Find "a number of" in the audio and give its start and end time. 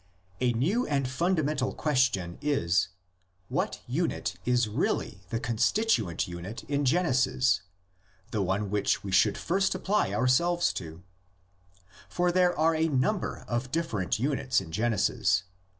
12.73-13.71